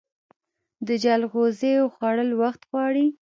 د 0.87 0.89
جلغوزیو 1.03 1.91
خوړل 1.93 2.29
وخت 2.41 2.61
غواړي. 2.69 3.07